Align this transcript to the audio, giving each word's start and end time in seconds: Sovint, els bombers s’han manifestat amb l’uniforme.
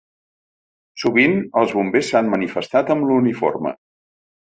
Sovint, 1.01 1.35
els 1.61 1.75
bombers 1.79 2.09
s’han 2.13 2.31
manifestat 2.31 2.89
amb 2.95 3.07
l’uniforme. 3.11 3.75